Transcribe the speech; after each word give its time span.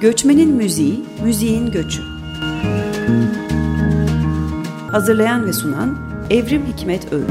Göçmenin 0.00 0.54
Müziği, 0.54 1.00
Müziğin 1.24 1.70
Göçü. 1.70 2.02
Hazırlayan 4.90 5.46
ve 5.46 5.52
sunan 5.52 5.98
Evrim 6.30 6.62
Hikmet 6.66 7.12
Öğüt. 7.12 7.30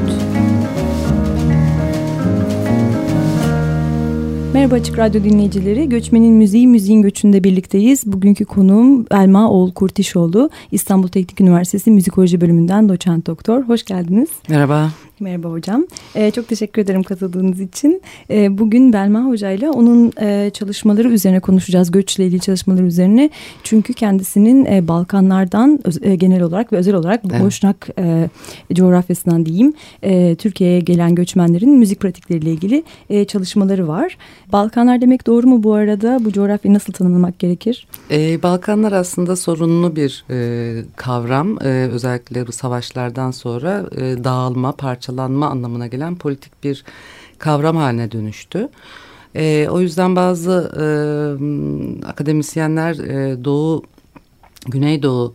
Merhaba 4.53 4.75
Açık 4.75 4.97
Radyo 4.97 5.23
dinleyicileri. 5.23 5.89
Göçmenin 5.89 6.34
Müziği, 6.34 6.67
Müziğin 6.67 7.02
Göçü'nde 7.02 7.43
birlikteyiz. 7.43 8.03
Bugünkü 8.05 8.45
konuğum 8.45 9.05
Elma 9.11 9.52
Oğul 9.52 9.71
Kurtişoğlu. 9.71 10.49
İstanbul 10.71 11.07
Teknik 11.07 11.41
Üniversitesi 11.41 11.91
Müzikoloji 11.91 12.41
Bölümünden 12.41 12.89
doçent 12.89 13.27
doktor. 13.27 13.63
Hoş 13.63 13.86
geldiniz. 13.86 14.29
Merhaba. 14.49 14.89
Merhaba 15.20 15.47
hocam. 15.49 15.88
Ee, 16.15 16.31
çok 16.31 16.47
teşekkür 16.47 16.81
ederim 16.81 17.04
katıldığınız 17.04 17.61
için. 17.61 18.02
Ee, 18.29 18.57
bugün 18.57 18.93
Belma 18.93 19.23
Hoca 19.23 19.52
ile 19.52 19.70
onun 19.70 20.11
e, 20.21 20.49
çalışmaları 20.54 21.09
üzerine 21.09 21.40
konuşacağız. 21.40 21.91
Göçle 21.91 22.26
ilgili 22.26 22.41
çalışmaları 22.41 22.85
üzerine. 22.85 23.30
Çünkü 23.63 23.93
kendisinin 23.93 24.66
e, 24.66 24.88
Balkanlardan 24.88 25.80
e, 26.02 26.16
genel 26.16 26.41
olarak 26.41 26.73
ve 26.73 26.77
özel 26.77 26.95
olarak 26.95 27.21
evet. 27.31 27.41
Boşnak 27.41 27.90
e, 27.99 28.30
coğrafyasından 28.73 29.45
diyeyim 29.45 29.73
e, 30.03 30.35
Türkiye'ye 30.35 30.80
gelen 30.80 31.16
göçmenlerin 31.16 31.70
müzik 31.70 31.99
pratikleriyle 31.99 32.52
ilgili 32.52 32.84
e, 33.09 33.26
çalışmaları 33.26 33.88
var. 33.88 34.18
Balkanlar 34.52 35.02
demek 35.02 35.27
doğru 35.27 35.48
mu 35.48 35.63
bu 35.63 35.73
arada? 35.73 36.26
Bu 36.26 36.31
coğrafyayı 36.31 36.76
nasıl 36.76 36.93
tanımlamak 36.93 37.40
gerekir? 37.40 37.88
Ee, 38.12 38.43
Balkanlar 38.43 38.91
aslında 38.91 39.35
sorunlu 39.35 39.95
bir 39.95 40.26
e, 40.29 40.84
kavram. 40.95 41.62
E, 41.62 41.90
özellikle 41.91 42.48
bu 42.48 42.52
savaşlardan 42.52 43.31
sonra 43.31 43.85
e, 43.95 44.23
dağılma, 44.23 44.71
parçalanma 45.07 45.49
anlamına 45.49 45.88
gelen 45.88 46.16
politik 46.16 46.63
bir 46.63 46.84
kavram 47.39 47.77
haline 47.77 48.11
dönüştü. 48.11 48.70
E, 49.35 49.67
o 49.70 49.79
yüzden 49.79 50.15
bazı 50.15 50.71
e, 50.77 50.85
akademisyenler 52.05 52.95
e, 52.95 53.43
Doğu, 53.43 53.84
Güneydoğu 54.67 55.34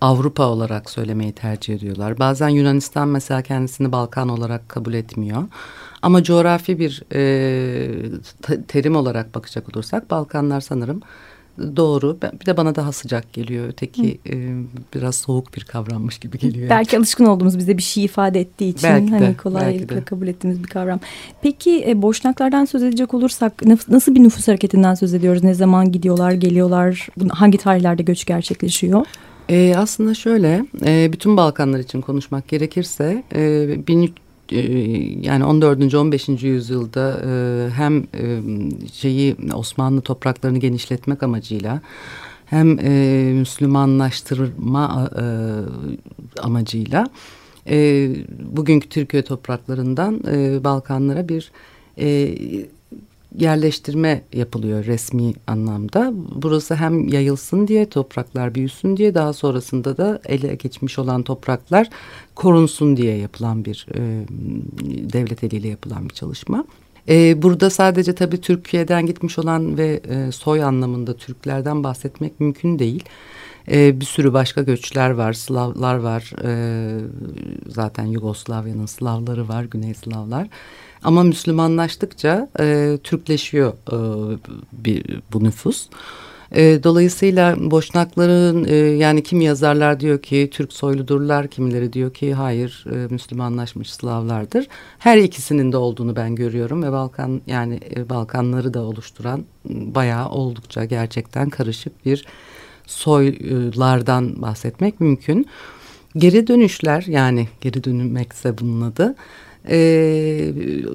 Avrupa 0.00 0.46
olarak 0.46 0.90
söylemeyi 0.90 1.32
tercih 1.32 1.74
ediyorlar. 1.74 2.18
Bazen 2.18 2.48
Yunanistan 2.48 3.08
mesela 3.08 3.42
kendisini 3.42 3.92
Balkan 3.92 4.28
olarak 4.28 4.68
kabul 4.68 4.94
etmiyor. 4.94 5.44
Ama 6.02 6.22
coğrafi 6.22 6.78
bir 6.78 7.02
e, 7.14 7.22
terim 8.68 8.96
olarak 8.96 9.34
bakacak 9.34 9.68
olursak 9.68 10.10
Balkanlar 10.10 10.60
sanırım 10.60 11.00
doğru. 11.58 12.18
Bir 12.40 12.46
de 12.46 12.56
bana 12.56 12.74
daha 12.74 12.92
sıcak 12.92 13.32
geliyor. 13.32 13.68
Öteki 13.68 14.18
e, 14.30 14.34
biraz 14.94 15.16
soğuk 15.16 15.54
bir 15.54 15.64
kavrammış 15.64 16.18
gibi 16.18 16.38
geliyor. 16.38 16.70
Belki 16.70 16.98
alışkın 16.98 17.24
olduğumuz 17.24 17.58
bize 17.58 17.78
bir 17.78 17.82
şey 17.82 18.04
ifade 18.04 18.40
ettiği 18.40 18.68
için 18.68 18.90
belki 18.90 19.12
de, 19.12 19.18
hani 19.18 19.36
kolaylıkla 19.36 20.04
kabul 20.04 20.26
ettiğimiz 20.26 20.62
bir 20.62 20.68
kavram. 20.68 21.00
Peki 21.42 21.84
e, 21.88 22.02
boşnaklardan 22.02 22.64
söz 22.64 22.82
edecek 22.82 23.14
olursak 23.14 23.62
nasıl 23.88 24.14
bir 24.14 24.22
nüfus 24.22 24.48
hareketinden 24.48 24.94
söz 24.94 25.14
ediyoruz? 25.14 25.44
Ne 25.44 25.54
zaman 25.54 25.92
gidiyorlar, 25.92 26.32
geliyorlar? 26.32 27.08
Hangi 27.30 27.58
tarihlerde 27.58 28.02
göç 28.02 28.24
gerçekleşiyor? 28.24 29.06
E, 29.48 29.74
aslında 29.76 30.14
şöyle, 30.14 30.66
e, 30.86 31.12
bütün 31.12 31.36
Balkanlar 31.36 31.78
için 31.78 32.00
konuşmak 32.00 32.48
gerekirse 32.48 33.22
1300 33.32 34.10
e, 34.18 34.23
yani 35.22 35.44
14. 35.44 35.94
15. 35.94 36.28
yüzyılda 36.28 37.20
e, 37.26 37.70
hem 37.70 37.98
e, 37.98 38.40
şeyi 38.92 39.36
Osmanlı 39.54 40.00
topraklarını 40.00 40.58
genişletmek 40.58 41.22
amacıyla 41.22 41.80
hem 42.46 42.68
Müslümanlaştırma 43.38 45.10
amacıyla 46.42 47.06
bugünkü 48.56 48.88
Türkiye 48.88 49.22
topraklarından 49.22 50.22
Balkanlara 50.64 51.28
bir 51.28 51.52
yerleştirme 53.38 54.22
yapılıyor 54.32 54.84
resmi 54.84 55.32
anlamda. 55.46 56.12
Burası 56.34 56.74
hem 56.74 57.08
yayılsın 57.08 57.68
diye 57.68 57.88
topraklar 57.88 58.54
büyüsün 58.54 58.96
diye 58.96 59.14
daha 59.14 59.32
sonrasında 59.32 59.96
da 59.96 60.20
ele 60.26 60.54
geçmiş 60.54 60.98
olan 60.98 61.22
topraklar 61.22 61.88
korunsun 62.34 62.96
diye 62.96 63.16
yapılan 63.16 63.64
bir 63.64 63.86
e, 63.94 64.00
devlet 65.12 65.44
eliyle 65.44 65.68
yapılan 65.68 66.08
bir 66.08 66.14
çalışma. 66.14 66.64
E, 67.08 67.42
burada 67.42 67.70
sadece 67.70 68.14
tabii 68.14 68.40
Türkiye'den 68.40 69.06
gitmiş 69.06 69.38
olan 69.38 69.78
ve 69.78 70.00
e, 70.08 70.32
soy 70.32 70.64
anlamında 70.64 71.16
Türklerden 71.16 71.84
bahsetmek 71.84 72.40
mümkün 72.40 72.78
değil. 72.78 73.04
E, 73.70 74.00
bir 74.00 74.04
sürü 74.04 74.32
başka 74.32 74.62
göçler 74.62 75.10
var, 75.10 75.32
Slavlar 75.32 75.94
var, 75.94 76.32
e, 76.44 77.00
zaten 77.68 78.04
Yugoslavya'nın 78.04 78.86
Slavları 78.86 79.48
var, 79.48 79.64
Güney 79.64 79.94
Slavlar. 79.94 80.48
Ama 81.04 81.22
Müslümanlaştıkça 81.22 82.48
e, 82.60 82.98
Türkleşiyor 83.04 83.72
e, 83.72 83.96
bir, 84.72 85.20
bu 85.32 85.44
nüfus. 85.44 85.88
E, 86.52 86.82
dolayısıyla 86.84 87.56
Boşnakların 87.70 88.64
e, 88.64 88.74
yani 88.74 89.22
kim 89.22 89.40
yazarlar 89.40 90.00
diyor 90.00 90.22
ki 90.22 90.48
Türk 90.52 90.72
soyludurlar, 90.72 91.48
kimileri 91.48 91.92
diyor 91.92 92.14
ki 92.14 92.34
hayır 92.34 92.84
e, 92.90 93.06
Müslümanlaşmış 93.10 93.92
Slavlardır. 93.92 94.66
Her 94.98 95.18
ikisinin 95.18 95.72
de 95.72 95.76
olduğunu 95.76 96.16
ben 96.16 96.34
görüyorum 96.34 96.82
ve 96.82 96.92
Balkan 96.92 97.40
yani 97.46 97.80
e, 97.96 98.08
Balkanları 98.08 98.74
da 98.74 98.82
oluşturan 98.82 99.44
bayağı 99.68 100.28
oldukça 100.28 100.84
gerçekten 100.84 101.50
karışık 101.50 102.06
bir 102.06 102.26
soylardan 102.86 104.42
bahsetmek 104.42 105.00
mümkün. 105.00 105.46
Geri 106.16 106.46
dönüşler 106.46 107.04
yani 107.06 107.48
geri 107.60 107.84
dönmekse 107.84 108.58
bunun 108.58 108.80
adı 108.80 109.14
e, 109.68 110.52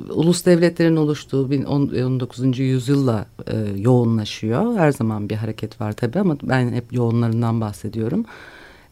ulus 0.10 0.46
devletlerin 0.46 0.96
oluştuğu 0.96 1.50
19. 1.68 2.60
yüzyılla 2.60 3.26
e, 3.48 3.58
yoğunlaşıyor. 3.78 4.78
Her 4.78 4.92
zaman 4.92 5.30
bir 5.30 5.36
hareket 5.36 5.82
var 5.82 5.92
tabii 5.92 6.20
ama 6.20 6.38
ben 6.44 6.74
hep 6.74 6.94
yoğunlarından 6.94 7.62
bahsediyorum. 7.62 8.26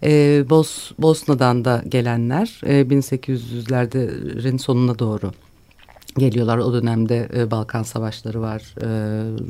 E, 0.03 0.43
Bos, 0.49 0.91
Bosna'dan 0.99 1.65
da 1.65 1.83
gelenler 1.87 2.61
e, 2.65 2.81
1800'lerin 2.81 4.57
sonuna 4.57 4.99
doğru 4.99 5.31
geliyorlar. 6.17 6.57
O 6.57 6.73
dönemde 6.73 7.29
e, 7.35 7.51
Balkan 7.51 7.83
savaşları 7.83 8.41
var, 8.41 8.75
e, 8.81 8.87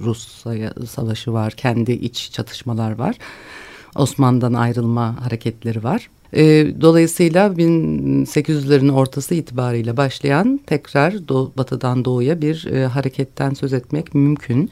Rus 0.06 0.44
savaşı 0.90 1.34
var, 1.34 1.54
kendi 1.54 1.92
iç 1.92 2.32
çatışmalar 2.32 2.92
var. 2.92 3.16
Osmanlı'dan 3.96 4.54
ayrılma 4.54 5.26
hareketleri 5.26 5.84
var. 5.84 6.10
E, 6.34 6.68
dolayısıyla 6.82 7.48
1800'lerin 7.48 8.92
ortası 8.92 9.36
itibariyle 9.36 9.98
başlayan 9.98 10.60
tekrar 10.68 11.28
doğu, 11.28 11.52
batıdan 11.58 12.06
doğuya 12.06 12.42
bir 12.42 12.66
e, 12.66 12.86
hareketten 12.86 13.54
söz 13.54 13.74
etmek 13.74 14.16
mümkün. 14.16 14.70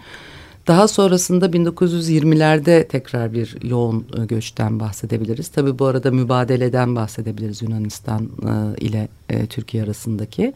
Daha 0.67 0.87
sonrasında 0.87 1.45
1920'lerde 1.45 2.87
tekrar 2.87 3.33
bir 3.33 3.57
yoğun 3.63 4.05
e, 4.21 4.25
göçten 4.25 4.79
bahsedebiliriz. 4.79 5.47
Tabii 5.47 5.79
bu 5.79 5.85
arada 5.85 6.11
mübadeleden 6.11 6.95
bahsedebiliriz 6.95 7.61
Yunanistan 7.61 8.23
e, 8.23 8.85
ile 8.85 9.07
e, 9.29 9.45
Türkiye 9.45 9.83
arasındaki. 9.83 10.53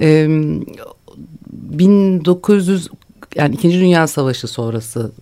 E, 0.00 0.28
1900 1.52 2.88
yani 3.34 3.54
İkinci 3.54 3.80
Dünya 3.80 4.06
Savaşı 4.06 4.48
sonrası 4.48 5.12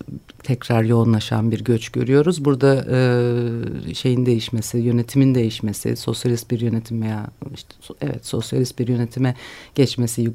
tekrar 0.43 0.83
yoğunlaşan 0.83 1.51
bir 1.51 1.63
göç 1.63 1.89
görüyoruz. 1.89 2.45
Burada 2.45 2.85
e, 2.89 3.93
şeyin 3.93 4.25
değişmesi, 4.25 4.77
yönetimin 4.77 5.35
değişmesi, 5.35 5.95
sosyalist 5.95 6.51
bir 6.51 6.59
yönetim 6.59 7.01
veya 7.01 7.27
işte 7.53 7.73
evet 8.01 8.25
sosyalist 8.25 8.79
bir 8.79 8.87
yönetime 8.87 9.35
geçmesi 9.75 10.31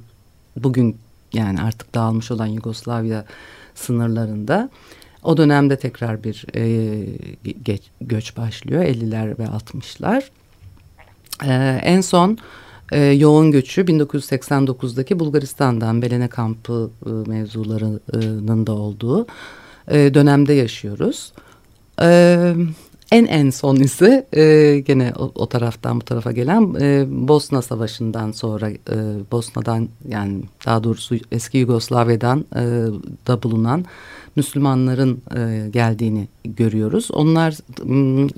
bugün 0.57 0.97
yani 1.33 1.61
artık 1.61 1.95
dağılmış 1.95 2.31
olan 2.31 2.47
Yugoslavya 2.47 3.25
sınırlarında 3.75 4.71
o 5.23 5.37
dönemde 5.37 5.79
tekrar 5.79 6.25
bir 6.25 6.47
e, 6.55 7.05
geç, 7.63 7.83
göç 8.01 8.37
başlıyor 8.37 8.85
50'ler 8.85 9.39
ve 9.39 9.45
60'lar. 9.45 10.23
E, 11.45 11.81
en 11.83 12.01
son 12.01 12.39
e, 12.93 13.05
yoğun 13.05 13.51
göçü 13.51 13.81
1989'daki 13.83 15.19
Bulgaristan'dan 15.19 16.03
Belene 16.03 16.29
kampı 16.29 16.91
e, 17.07 17.11
mevzularının 17.31 18.67
da 18.67 18.73
olduğu 18.73 19.27
e, 19.89 20.15
dönemde 20.15 20.53
yaşıyoruz. 20.53 21.33
E, 22.03 22.55
en 23.13 23.25
en 23.25 23.51
son 23.51 23.77
ise 23.77 24.27
e, 24.37 24.79
gene 24.87 25.13
o, 25.19 25.33
o 25.35 25.47
taraftan 25.47 26.01
bu 26.01 26.05
tarafa 26.05 26.33
gelen 26.33 26.75
e, 26.81 27.05
Bosna 27.09 27.63
Savaşı'ndan 27.63 28.33
sonra 28.33 28.71
e, 28.71 28.77
Bosna'dan 29.33 29.89
yani 30.09 30.43
daha 30.67 30.85
doğrusu 30.85 31.17
eski 31.33 31.59
Yugoslavya'dan 31.59 32.45
e, 32.57 32.63
da 33.27 33.43
bulunan 33.43 33.85
Müslümanların 34.37 35.23
e, 35.37 35.69
geldiğini 35.71 36.29
görüyoruz. 36.45 37.09
Onlar 37.13 37.55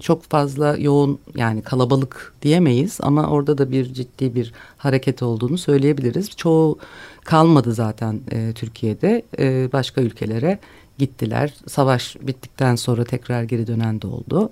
çok 0.00 0.22
fazla 0.22 0.76
yoğun 0.76 1.18
yani 1.36 1.62
kalabalık 1.62 2.32
diyemeyiz 2.42 2.98
ama 3.02 3.26
orada 3.26 3.58
da 3.58 3.70
bir 3.70 3.94
ciddi 3.94 4.34
bir 4.34 4.52
hareket 4.78 5.22
olduğunu 5.22 5.58
söyleyebiliriz. 5.58 6.30
Çoğu 6.30 6.78
kalmadı 7.24 7.74
zaten 7.74 8.20
e, 8.32 8.52
Türkiye'de 8.52 9.22
e, 9.38 9.72
başka 9.72 10.00
ülkelere 10.00 10.58
gittiler. 10.98 11.54
Savaş 11.66 12.16
bittikten 12.22 12.76
sonra 12.76 13.04
tekrar 13.04 13.42
geri 13.42 13.66
dönen 13.66 14.02
de 14.02 14.06
oldu. 14.06 14.50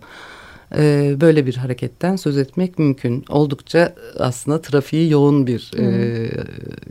Ee, 0.76 1.16
böyle 1.20 1.46
bir 1.46 1.56
hareketten 1.56 2.16
söz 2.16 2.38
etmek 2.38 2.78
mümkün. 2.78 3.24
Oldukça 3.28 3.94
aslında 4.18 4.62
trafiği 4.62 5.10
yoğun 5.10 5.46
bir 5.46 5.70
e, 5.78 6.30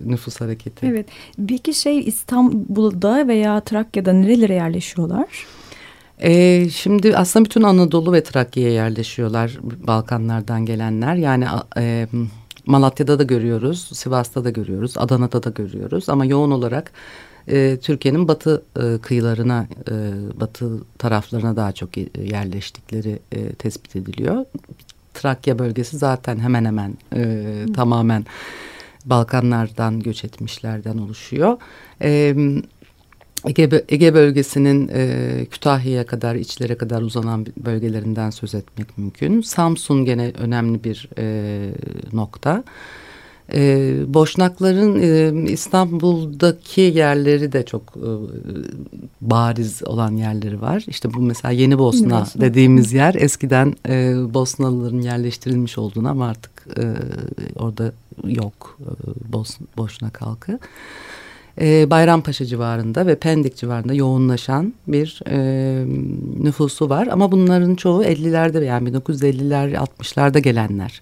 nüfus 0.06 0.42
hareketi. 0.42 0.86
Evet. 0.86 1.08
Peki 1.48 1.74
şey 1.74 2.00
İstanbul'da 2.00 3.28
veya 3.28 3.62
Trakya'da 3.62 4.14
nerelere 4.14 4.54
yerleşiyorlar? 4.54 5.46
E, 6.20 6.70
şimdi 6.70 7.18
aslında 7.18 7.46
bütün 7.46 7.64
Anadolu 7.64 8.14
ve 8.14 8.24
Trakya'ya 8.24 8.74
yerleşiyorlar 8.74 9.60
Balkanlardan 9.88 10.66
gelenler. 10.66 11.16
Yani 11.16 11.46
e, 11.78 12.08
Malatya'da 12.66 13.20
da 13.20 13.24
görüyoruz, 13.24 13.90
Sivas'ta 13.94 14.44
da 14.44 14.50
görüyoruz, 14.50 14.94
Adana'da 14.98 15.44
da 15.44 15.50
görüyoruz. 15.50 16.10
Ama 16.10 16.26
yoğun 16.26 16.52
olarak 16.52 16.92
e, 17.48 17.78
Türkiye'nin 17.82 18.28
batı 18.28 18.64
e, 18.80 18.98
kıyılarına, 19.02 19.68
e, 19.92 19.94
batı 20.40 20.80
taraflarına 20.98 21.56
daha 21.56 21.72
çok 21.72 21.98
yerleştikleri 22.18 23.20
e, 23.32 23.50
tespit 23.50 23.96
ediliyor. 23.96 24.46
Trakya 25.14 25.60
bölgesi 25.60 25.98
zaten 25.98 26.40
hemen 26.40 26.66
hemen 26.66 26.98
e, 27.16 27.46
tamamen 27.76 28.26
Balkanlardan 29.06 30.00
göç 30.00 30.24
etmişlerden 30.24 30.98
oluşuyor. 30.98 31.58
E, 32.02 32.36
Ege, 33.46 33.86
Ege 33.90 34.14
bölgesinin 34.14 34.90
e, 34.94 35.46
Kütahya'ya 35.52 36.06
kadar, 36.06 36.36
içlere 36.36 36.78
kadar 36.78 37.02
uzanan 37.02 37.46
bölgelerinden 37.58 38.30
söz 38.30 38.56
etmek 38.56 38.98
mümkün. 38.98 39.42
Samsun 39.42 40.06
gene 40.06 40.32
önemli 40.38 40.84
bir 40.84 41.10
e, 41.18 41.70
nokta. 42.14 42.64
E, 43.54 43.94
Boşnakların 44.08 45.00
e, 45.02 45.52
İstanbul'daki 45.52 46.82
yerleri 46.82 47.52
de 47.52 47.66
çok 47.66 47.82
e, 47.98 48.10
bariz 49.22 49.82
olan 49.86 50.12
yerleri 50.12 50.62
var. 50.62 50.84
İşte 50.88 51.14
bu 51.14 51.20
mesela 51.20 51.52
Yeni 51.52 51.78
Bosna, 51.78 52.22
Bosna. 52.22 52.42
dediğimiz 52.42 52.94
yer 52.94 53.16
eskiden 53.16 53.74
e, 53.90 54.16
Bosnalıların 54.34 55.02
yerleştirilmiş 55.02 55.78
olduğunu 55.78 56.10
ama 56.10 56.28
artık 56.28 56.52
e, 56.78 56.84
orada 57.56 57.92
yok 58.24 58.80
e, 58.82 59.34
Bos, 59.34 59.58
Boşnak 59.78 60.22
halkı 60.22 60.60
e, 61.62 61.90
Bayrampaşa 61.90 62.46
civarında 62.46 63.08
ve 63.08 63.16
Pendik 63.16 63.56
civarında 63.58 63.94
yoğunlaşan 63.94 64.74
bir 64.88 65.22
e, 65.30 65.38
nüfusu 66.44 66.90
var. 66.90 67.08
Ama 67.08 67.32
bunların 67.32 67.76
çoğu 67.76 68.04
50'lerde 68.04 68.64
yani 68.64 68.90
1950'ler 68.90 69.74
60'larda 69.76 70.40
gelenler. 70.40 71.02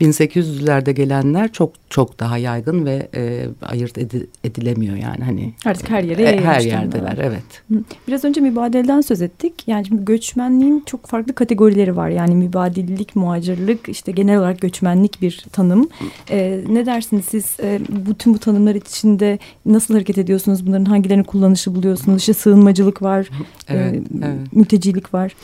1800'lerde 0.00 0.90
gelenler 0.90 1.52
çok 1.52 1.72
çok 1.90 2.20
daha 2.20 2.38
yaygın 2.38 2.86
ve 2.86 3.08
e, 3.14 3.46
ayırt 3.62 3.98
edi, 3.98 4.26
edilemiyor 4.44 4.96
yani 4.96 5.24
hani. 5.24 5.52
Artık 5.64 5.90
her 5.90 6.02
yere 6.02 6.22
e, 6.22 6.40
Her 6.40 6.60
yerdeler 6.60 7.18
evet. 7.22 7.62
Biraz 8.08 8.24
önce 8.24 8.40
mübadeleden 8.40 9.00
söz 9.00 9.22
ettik. 9.22 9.54
Yani 9.66 9.86
şimdi 9.86 10.04
göçmenliğin 10.04 10.82
çok 10.86 11.06
farklı 11.06 11.34
kategorileri 11.34 11.96
var. 11.96 12.08
Yani 12.08 12.34
mübadillik, 12.34 13.16
muhacirlik 13.16 13.88
işte 13.88 14.12
genel 14.12 14.38
olarak 14.38 14.60
göçmenlik 14.60 15.22
bir 15.22 15.44
tanım. 15.52 15.88
E, 16.30 16.60
ne 16.68 16.86
dersiniz 16.86 17.24
siz 17.24 17.56
e, 17.62 17.80
bütün 17.88 18.34
bu 18.34 18.38
tanımlar 18.38 18.74
içinde 18.74 19.38
nasıl 19.66 19.91
hareket 19.92 20.18
ediyorsunuz? 20.18 20.66
Bunların 20.66 20.84
hangilerini 20.84 21.24
kullanışı 21.24 21.74
buluyorsunuz? 21.74 22.18
İşte 22.18 22.34
sığınmacılık 22.34 23.02
var, 23.02 23.28
evet, 23.68 23.94
e, 23.94 24.00
evet. 24.22 24.52
mültecilik 24.52 25.14
var. 25.14 25.34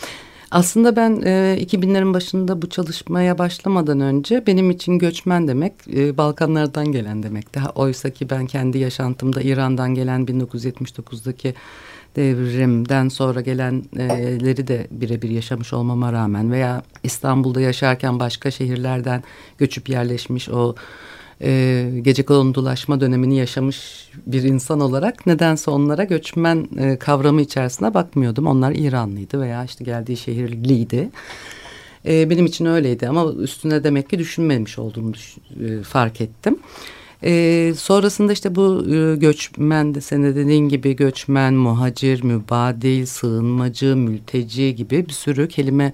Aslında 0.51 0.97
ben 0.97 1.23
e, 1.25 1.59
2000'lerin 1.63 2.15
başında 2.15 2.63
bu 2.63 2.69
çalışmaya 2.69 3.39
başlamadan 3.39 4.01
önce 4.01 4.47
benim 4.47 4.71
için 4.71 4.99
göçmen 4.99 5.49
demek 5.49 5.73
e, 5.95 6.17
Balkanlardan 6.17 6.93
gelen 6.93 7.23
demekti. 7.23 7.61
Oysa 7.75 8.11
ki 8.11 8.31
ben 8.31 8.47
kendi 8.47 8.79
yaşantımda 8.79 9.43
İran'dan 9.43 9.95
gelen 9.95 10.25
1979'daki 10.25 11.55
devrimden 12.17 13.09
sonra 13.09 13.41
gelenleri 13.41 14.67
de 14.67 14.87
birebir 14.91 15.31
yaşamış 15.31 15.73
olmama 15.73 16.13
rağmen 16.13 16.53
veya 16.53 16.83
İstanbul'da 17.03 17.61
yaşarken 17.61 18.21
başka 18.21 18.51
şehirlerden 18.51 19.23
göçüp 19.59 19.89
yerleşmiş 19.89 20.49
o 20.49 20.75
e, 21.43 21.91
gece 22.03 22.23
kondulaşma 22.23 23.01
dönemini 23.01 23.37
yaşamış 23.37 24.09
bir 24.27 24.43
insan 24.43 24.81
olarak 24.81 25.27
nedense 25.27 25.71
onlara 25.71 26.05
göçmen 26.05 26.69
e, 26.79 26.97
kavramı 26.97 27.41
içerisine 27.41 27.95
bakmıyordum. 27.95 28.47
Onlar 28.47 28.73
İranlıydı 28.73 29.41
veya 29.41 29.65
işte 29.65 29.85
geldiği 29.85 30.17
şehirliydi. 30.17 31.11
E, 32.07 32.31
benim 32.31 32.47
için 32.47 32.65
öyleydi 32.65 33.09
ama 33.09 33.33
üstüne 33.33 33.85
demek 33.85 34.11
ki 34.11 34.19
düşünmemiş 34.19 34.79
olduğumu 34.79 35.15
düşün, 35.15 35.43
e, 35.65 35.83
fark 35.83 36.21
ettim. 36.21 36.59
E, 37.25 37.73
sonrasında 37.77 38.33
işte 38.33 38.55
bu 38.55 38.85
e, 38.95 39.17
göçmen 39.17 39.95
de 39.95 40.01
senin 40.01 40.37
dediğin 40.37 40.69
gibi 40.69 40.97
göçmen, 40.97 41.55
muhacir, 41.55 42.23
mübadil, 42.23 43.07
sığınmacı, 43.07 43.97
mülteci 43.97 44.75
gibi 44.75 45.07
bir 45.09 45.13
sürü 45.13 45.49
kelime 45.49 45.93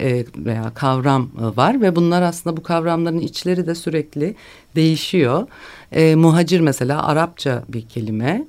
e, 0.00 0.24
veya 0.36 0.72
kavram 0.74 1.30
e, 1.38 1.56
var 1.56 1.80
ve 1.80 1.96
bunlar 1.96 2.22
aslında 2.22 2.56
bu 2.56 2.62
kavramların 2.62 3.18
içleri 3.18 3.66
de 3.66 3.74
sürekli 3.74 4.34
değişiyor. 4.76 5.46
E, 5.92 6.14
muhacir 6.14 6.60
mesela 6.60 7.06
Arapça 7.06 7.64
bir 7.68 7.82
kelime 7.82 8.44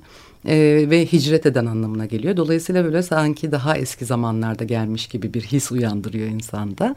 e, 0.48 0.86
ve 0.90 1.06
hicret 1.06 1.46
eden 1.46 1.66
anlamına 1.66 2.06
geliyor. 2.06 2.38
Dolayısıyla 2.38 2.86
böyle 2.86 3.04
sanki 3.04 3.52
daha 3.52 3.78
eski 3.78 4.06
zamanlarda 4.06 4.64
gelmiş 4.64 5.08
gibi 5.08 5.34
bir 5.34 5.42
his 5.42 5.72
uyandırıyor 5.72 6.28
insanda. 6.28 6.96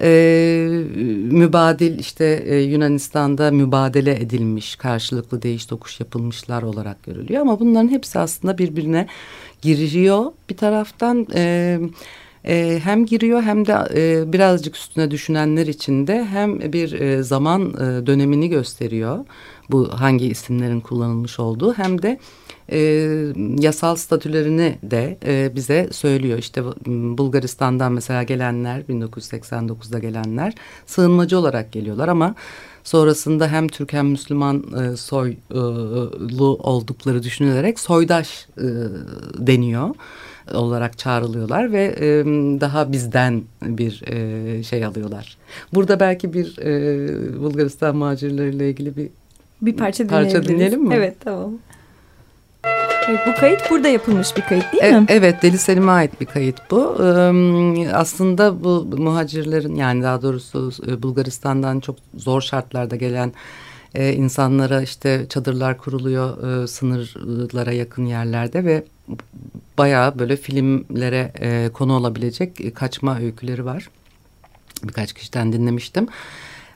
Ee, 0.00 0.68
mübadil 1.30 1.98
işte 1.98 2.42
e, 2.46 2.56
Yunanistan'da 2.56 3.50
mübadele 3.50 4.14
edilmiş 4.14 4.76
karşılıklı 4.76 5.42
değiş 5.42 5.66
tokuş 5.66 6.00
yapılmışlar 6.00 6.62
olarak 6.62 7.02
görülüyor 7.02 7.40
ama 7.40 7.60
bunların 7.60 7.88
hepsi 7.88 8.18
aslında 8.18 8.58
birbirine 8.58 9.06
giriyor 9.62 10.32
bir 10.50 10.56
taraftan 10.56 11.26
e, 11.34 11.78
e, 12.44 12.80
hem 12.84 13.06
giriyor 13.06 13.42
hem 13.42 13.66
de 13.66 13.74
e, 13.94 14.32
birazcık 14.32 14.76
üstüne 14.76 15.10
düşünenler 15.10 15.66
için 15.66 16.06
de 16.06 16.24
hem 16.24 16.72
bir 16.72 16.92
e, 16.92 17.22
zaman 17.22 17.70
e, 17.70 18.06
dönemini 18.06 18.48
gösteriyor 18.48 19.24
bu 19.70 20.00
hangi 20.00 20.26
isimlerin 20.26 20.80
kullanılmış 20.80 21.40
olduğu 21.40 21.74
hem 21.74 22.02
de 22.02 22.18
e, 22.72 22.78
yasal 23.58 23.96
statülerini 23.96 24.78
de 24.82 25.18
e, 25.26 25.56
bize 25.56 25.88
söylüyor. 25.92 26.38
İşte 26.38 26.64
Bulgaristan'dan 27.18 27.92
mesela 27.92 28.22
gelenler 28.22 28.80
1989'da 28.80 29.98
gelenler 29.98 30.54
sığınmacı 30.86 31.38
olarak 31.38 31.72
geliyorlar 31.72 32.08
ama 32.08 32.34
sonrasında 32.84 33.48
hem 33.48 33.68
Türk 33.68 33.92
hem 33.92 34.06
Müslüman 34.06 34.64
e, 34.72 34.96
soylu 34.96 36.58
oldukları 36.62 37.22
düşünülerek 37.22 37.80
soydaş 37.80 38.48
e, 38.58 38.66
deniyor 39.38 39.94
olarak 40.54 40.98
çağrılıyorlar 40.98 41.72
ve 41.72 41.84
e, 42.00 42.24
daha 42.60 42.92
bizden 42.92 43.42
bir 43.62 44.02
e, 44.06 44.62
şey 44.62 44.84
alıyorlar. 44.84 45.36
Burada 45.74 46.00
belki 46.00 46.32
bir 46.32 46.58
e, 46.58 47.40
Bulgaristan 47.40 47.96
macirleriyle 47.96 48.70
ilgili 48.70 48.96
bir 48.96 49.08
bir 49.62 49.76
parça, 49.76 50.06
parça 50.06 50.42
dinleyelim 50.42 50.84
mi? 50.84 50.94
Evet 50.94 51.16
tamam. 51.20 51.52
Evet, 53.08 53.20
bu 53.26 53.40
kayıt 53.40 53.70
burada 53.70 53.88
yapılmış 53.88 54.36
bir 54.36 54.42
kayıt 54.42 54.72
değil 54.72 54.94
mi? 54.94 55.06
Evet, 55.08 55.42
Deli 55.42 55.58
Selim'e 55.58 55.90
ait 55.90 56.20
bir 56.20 56.26
kayıt 56.26 56.70
bu. 56.70 56.96
Ee, 57.00 57.92
aslında 57.92 58.64
bu 58.64 58.88
muhacirlerin 58.96 59.74
yani 59.74 60.02
daha 60.02 60.22
doğrusu 60.22 60.70
e, 60.86 61.02
Bulgaristan'dan 61.02 61.80
çok 61.80 61.96
zor 62.14 62.40
şartlarda 62.40 62.96
gelen 62.96 63.32
e, 63.94 64.12
insanlara 64.12 64.82
işte 64.82 65.26
çadırlar 65.28 65.78
kuruluyor 65.78 66.62
e, 66.62 66.66
sınırlara 66.66 67.72
yakın 67.72 68.04
yerlerde 68.04 68.64
ve 68.64 68.84
bayağı 69.78 70.18
böyle 70.18 70.36
filmlere 70.36 71.32
e, 71.40 71.70
konu 71.72 71.92
olabilecek 71.96 72.60
e, 72.60 72.74
kaçma 72.74 73.18
öyküleri 73.18 73.64
var. 73.64 73.88
Birkaç 74.84 75.12
kişiden 75.12 75.52
dinlemiştim. 75.52 76.08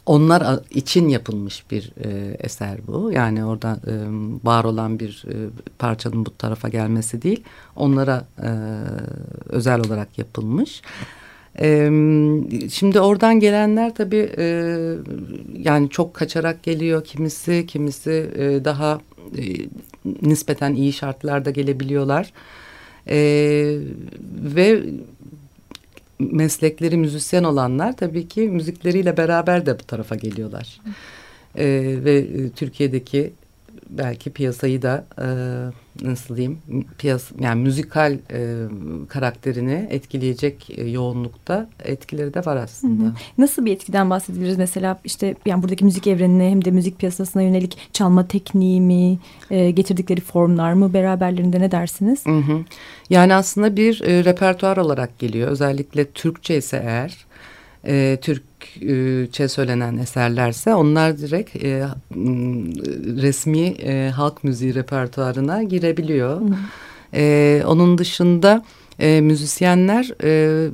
Onlar 0.06 0.60
için 0.70 1.08
yapılmış 1.08 1.70
bir 1.70 1.92
e, 2.04 2.36
eser 2.40 2.78
bu. 2.86 3.12
Yani 3.12 3.44
orada 3.44 3.80
e, 3.86 3.94
var 4.44 4.64
olan 4.64 4.98
bir 4.98 5.24
e, 5.28 5.34
parçanın 5.78 6.26
bu 6.26 6.36
tarafa 6.36 6.68
gelmesi 6.68 7.22
değil. 7.22 7.42
Onlara 7.76 8.26
e, 8.42 8.50
özel 9.48 9.80
olarak 9.80 10.18
yapılmış. 10.18 10.82
Şimdi 12.70 13.00
oradan 13.00 13.40
gelenler 13.40 13.94
tabii 13.94 14.30
e, 14.38 14.44
yani 15.58 15.90
çok 15.90 16.14
kaçarak 16.14 16.62
geliyor 16.62 17.04
kimisi, 17.04 17.66
kimisi 17.66 18.30
e, 18.36 18.64
daha 18.64 19.00
e, 19.38 19.42
nispeten 20.22 20.74
iyi 20.74 20.92
şartlarda 20.92 21.50
gelebiliyorlar. 21.50 22.32
E, 23.08 23.16
ve 24.54 24.82
meslekleri 26.18 26.96
müzisyen 26.96 27.44
olanlar 27.44 27.96
tabii 27.96 28.28
ki 28.28 28.40
müzikleriyle 28.40 29.16
beraber 29.16 29.66
de 29.66 29.78
bu 29.78 29.82
tarafa 29.82 30.14
geliyorlar. 30.14 30.80
E, 31.58 31.64
ve 32.04 32.26
Türkiye'deki 32.56 33.32
belki 33.90 34.30
piyasayı 34.30 34.82
da 34.82 35.04
e, 35.18 35.26
nasıl 36.08 36.36
diyeyim 36.36 36.58
piyas 36.98 37.30
yani 37.40 37.62
müzikal 37.62 38.18
e, 38.30 38.56
karakterini 39.08 39.86
etkileyecek 39.90 40.70
e, 40.78 40.90
yoğunlukta 40.90 41.68
etkileri 41.84 42.34
de 42.34 42.44
var 42.44 42.56
aslında. 42.56 43.02
Hı 43.02 43.06
hı. 43.06 43.12
Nasıl 43.38 43.64
bir 43.64 43.72
etkiden 43.72 44.10
bahsedebiliriz 44.10 44.58
mesela 44.58 45.00
işte 45.04 45.34
yani 45.46 45.62
buradaki 45.62 45.84
müzik 45.84 46.06
evrenine 46.06 46.50
hem 46.50 46.64
de 46.64 46.70
müzik 46.70 46.98
piyasasına 46.98 47.42
yönelik 47.42 47.78
çalma 47.92 48.26
tekniği 48.26 48.80
mi 48.80 49.18
e, 49.50 49.70
getirdikleri 49.70 50.20
formlar 50.20 50.72
mı 50.72 50.94
beraberlerinde 50.94 51.60
ne 51.60 51.70
dersiniz? 51.70 52.26
Hı 52.26 52.38
hı. 52.38 52.64
Yani 53.10 53.34
aslında 53.34 53.76
bir 53.76 54.02
e, 54.02 54.24
repertuar 54.24 54.76
olarak 54.76 55.18
geliyor 55.18 55.48
özellikle 55.48 56.10
Türkçe 56.10 56.56
ise 56.56 56.82
eğer 56.84 57.26
e, 57.86 58.18
Türkçe 58.20 59.48
söylenen 59.48 59.98
eserlerse 59.98 60.74
onlar 60.74 61.18
direkt 61.18 61.56
e, 61.56 61.84
resmi 63.22 63.60
e, 63.60 64.10
halk 64.10 64.44
müziği 64.44 64.74
repertuarına 64.74 65.62
girebiliyor. 65.62 66.40
Hı. 66.40 66.54
E, 67.14 67.62
onun 67.66 67.98
dışında 67.98 68.64
e, 68.98 69.20
müzisyenler 69.20 70.12
e, 70.24 70.70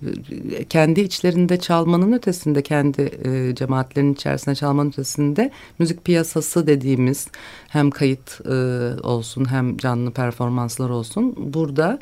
kendi 0.68 1.00
içlerinde 1.00 1.60
çalmanın 1.60 2.12
ötesinde 2.12 2.62
kendi 2.62 3.02
e, 3.24 3.54
cemaatlerinin 3.54 4.14
içerisinde 4.14 4.54
çalmanın 4.54 4.88
ötesinde 4.88 5.50
müzik 5.78 6.04
piyasası 6.04 6.66
dediğimiz 6.66 7.28
hem 7.68 7.90
kayıt 7.90 8.40
e, 8.46 8.54
olsun 9.02 9.50
hem 9.50 9.76
canlı 9.76 10.10
performanslar 10.10 10.90
olsun 10.90 11.34
burada 11.38 11.98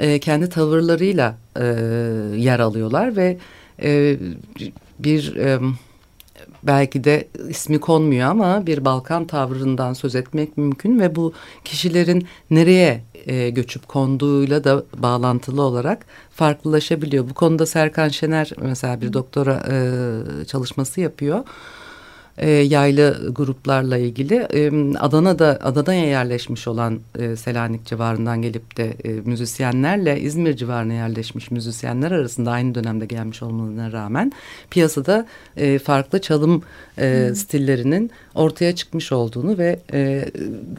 e, 0.00 0.18
kendi 0.18 0.48
tavırlarıyla 0.48 1.36
e, 1.56 1.64
yer 2.36 2.60
alıyorlar 2.60 3.16
ve 3.16 3.38
e, 3.82 4.18
bir 4.98 5.36
e, 5.36 5.58
belki 6.62 7.04
de 7.04 7.28
ismi 7.48 7.80
konmuyor 7.80 8.28
ama 8.28 8.66
bir 8.66 8.84
Balkan 8.84 9.26
tavrından 9.26 9.92
söz 9.92 10.14
etmek 10.14 10.56
mümkün 10.56 11.00
ve 11.00 11.16
bu 11.16 11.32
kişilerin 11.64 12.26
nereye 12.50 13.02
e, 13.26 13.50
göçüp 13.50 13.88
konduğuyla 13.88 14.64
da 14.64 14.84
bağlantılı 14.96 15.62
olarak 15.62 16.06
farklılaşabiliyor. 16.30 17.30
Bu 17.30 17.34
konuda 17.34 17.66
Serkan 17.66 18.08
Şener 18.08 18.50
mesela 18.62 19.00
bir 19.00 19.12
doktora 19.12 19.62
e, 19.70 20.44
çalışması 20.44 21.00
yapıyor 21.00 21.44
e, 22.38 22.50
yaylı 22.50 23.32
gruplarla 23.34 23.98
ilgili. 23.98 24.34
E, 24.34 24.70
Adana'da 24.98 25.58
Adana'ya 25.62 26.06
yerleşmiş 26.06 26.68
olan 26.68 27.00
e, 27.18 27.36
Selanik 27.36 27.86
civarından 27.86 28.42
gelip 28.42 28.76
de 28.76 28.94
e, 29.04 29.08
müzisyenlerle 29.08 30.20
İzmir 30.20 30.56
civarına 30.56 30.92
yerleşmiş 30.92 31.50
müzisyenler 31.50 32.10
arasında 32.10 32.50
aynı 32.50 32.74
dönemde 32.74 33.06
gelmiş 33.06 33.42
olmalarına 33.42 33.92
rağmen 33.92 34.32
piyasada 34.70 35.26
e, 35.56 35.78
farklı 35.78 36.20
çalım 36.20 36.62
e, 36.98 37.24
hmm. 37.26 37.34
stillerinin 37.34 38.10
ortaya 38.34 38.74
çıkmış 38.74 39.12
olduğunu 39.12 39.58
ve 39.58 39.78
e, 39.92 40.28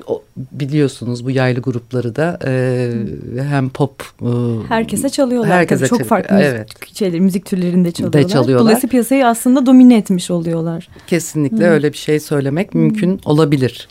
o, 0.07 0.23
biliyorsunuz 0.37 1.25
bu 1.25 1.31
yaylı 1.31 1.59
grupları 1.59 2.15
da 2.15 2.39
e, 2.45 2.91
hmm. 2.93 3.39
hem 3.39 3.69
pop 3.69 4.03
e, 4.21 4.27
herkese 4.67 5.09
çalıyorlar. 5.09 5.51
Herkese 5.51 5.87
çok 5.87 6.03
farklı 6.03 6.35
evet. 6.35 6.67
müzik 6.81 6.97
şeyler, 6.97 7.19
müzik 7.19 7.45
türlerinde 7.45 7.91
çalıyorlar. 7.91 8.23
De 8.23 8.27
çalıyorlar. 8.27 8.59
Dolayısıyla 8.59 8.91
piyasayı 8.91 9.27
aslında 9.27 9.65
domine 9.65 9.97
etmiş 9.97 10.31
oluyorlar. 10.31 10.89
Kesinlikle 11.07 11.50
kesinlikle 11.51 11.67
hmm. 11.67 11.73
öyle 11.73 11.91
bir 11.91 11.97
şey 11.97 12.19
söylemek 12.19 12.75
mümkün 12.75 13.19
olabilir. 13.25 13.89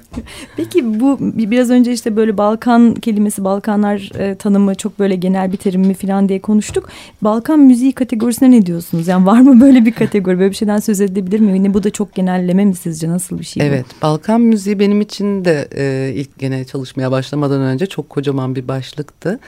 Peki 0.56 1.00
bu 1.00 1.18
biraz 1.20 1.70
önce 1.70 1.92
işte 1.92 2.16
böyle 2.16 2.38
Balkan 2.38 2.94
kelimesi, 2.94 3.44
Balkanlar 3.44 4.10
e, 4.18 4.34
tanımı 4.34 4.74
çok 4.74 4.98
böyle 4.98 5.16
genel 5.16 5.52
bir 5.52 5.56
terim 5.56 5.80
mi 5.80 5.94
falan 5.94 6.28
diye 6.28 6.38
konuştuk. 6.38 6.88
Balkan 7.22 7.58
müziği 7.58 7.92
kategorisine 7.92 8.50
ne 8.50 8.66
diyorsunuz? 8.66 9.08
Yani 9.08 9.26
var 9.26 9.40
mı 9.40 9.60
böyle 9.60 9.84
bir 9.84 9.92
kategori? 9.92 10.38
Böyle 10.38 10.50
bir 10.50 10.56
şeyden 10.56 10.78
söz 10.78 11.00
edilebilir 11.00 11.40
mi? 11.40 11.54
Yine 11.54 11.74
bu 11.74 11.82
da 11.82 11.90
çok 11.90 12.14
genelleme 12.14 12.64
mi 12.64 12.74
sizce? 12.74 13.08
Nasıl 13.08 13.38
bir 13.38 13.44
şey 13.44 13.66
Evet, 13.66 13.86
bu? 13.98 14.02
Balkan 14.02 14.40
müziği 14.40 14.78
benim 14.78 15.00
için 15.00 15.44
de 15.44 15.68
e, 15.76 16.12
ilk 16.14 16.38
gene 16.38 16.64
çalışmaya 16.64 17.10
başlamadan 17.10 17.60
önce 17.60 17.86
çok 17.86 18.10
kocaman 18.10 18.54
bir 18.54 18.68
başlıktı. 18.68 19.38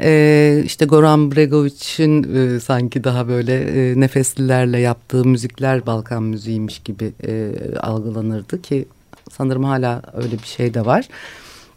Ee, 0.00 0.62
işte 0.64 0.84
Goran 0.84 1.32
Bregovic'in 1.32 2.34
e, 2.36 2.60
sanki 2.60 3.04
daha 3.04 3.28
böyle 3.28 3.54
e, 3.54 4.00
nefeslilerle 4.00 4.78
yaptığı 4.78 5.24
müzikler 5.24 5.86
Balkan 5.86 6.22
müziğiymiş 6.22 6.78
gibi 6.78 7.12
e, 7.26 7.52
algılanırdı 7.80 8.62
ki 8.62 8.86
sanırım 9.32 9.64
hala 9.64 10.02
öyle 10.14 10.32
bir 10.32 10.46
şey 10.46 10.74
de 10.74 10.86
var. 10.86 11.08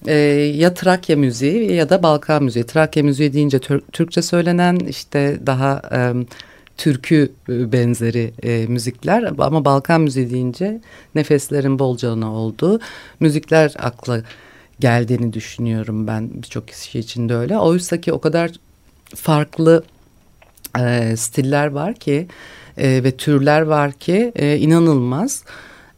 E, 0.07 0.13
ya 0.55 0.73
Trakya 0.73 1.15
müziği 1.15 1.73
ya 1.73 1.89
da 1.89 2.03
Balkan 2.03 2.43
müziği. 2.43 2.65
Trakya 2.65 3.03
müziği 3.03 3.33
deyince 3.33 3.59
Türkçe 3.91 4.21
söylenen 4.21 4.75
işte 4.75 5.39
daha 5.45 5.81
e, 5.91 6.13
türkü 6.77 7.31
e, 7.49 7.71
benzeri 7.71 8.33
e, 8.43 8.65
müzikler 8.67 9.23
ama 9.37 9.65
Balkan 9.65 10.01
müziği 10.01 10.29
deyince 10.29 10.81
nefeslerin 11.15 11.79
bolca 11.79 12.15
olduğu 12.25 12.79
müzikler 13.19 13.73
akla 13.79 14.21
geldiğini 14.81 15.33
düşünüyorum 15.33 16.07
ben 16.07 16.29
birçok 16.33 16.67
kişi 16.67 16.99
için 16.99 17.29
de 17.29 17.35
öyle. 17.35 17.57
Oysa 17.57 18.01
ki 18.01 18.13
o 18.13 18.21
kadar 18.21 18.51
farklı 19.15 19.83
e, 20.79 21.15
stiller 21.17 21.67
var 21.67 21.93
ki 21.93 22.27
e, 22.77 23.03
ve 23.03 23.11
türler 23.11 23.61
var 23.61 23.91
ki 23.91 24.31
e, 24.35 24.57
inanılmaz. 24.57 25.43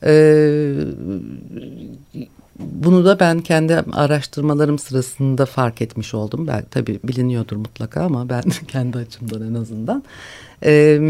E, 0.05 0.13
bunu 2.59 3.05
da 3.05 3.19
ben 3.19 3.39
kendi 3.39 3.75
araştırmalarım 3.93 4.79
sırasında 4.79 5.45
fark 5.45 5.81
etmiş 5.81 6.13
oldum. 6.13 6.47
Ben 6.47 6.63
tabii 6.71 6.99
biliniyordur 7.03 7.55
mutlaka 7.55 8.01
ama 8.01 8.29
ben 8.29 8.41
kendi 8.67 8.97
açımdan 8.97 9.41
en 9.41 9.53
azından. 9.53 10.03
Ee, 10.65 11.01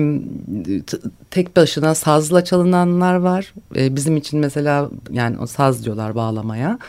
tek 1.31 1.55
başına 1.55 1.95
sazla 1.95 2.43
çalınanlar 2.43 3.15
var. 3.15 3.53
Ee, 3.75 3.95
bizim 3.95 4.17
için 4.17 4.39
mesela 4.39 4.89
yani 5.11 5.39
o 5.39 5.45
saz 5.45 5.85
diyorlar 5.85 6.15
bağlamaya 6.15 6.79